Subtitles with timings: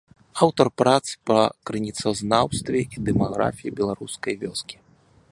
[0.43, 1.37] Аўтар прац па
[1.69, 4.77] крыніцазнаўстве і дэмаграфіі беларускай вёскі.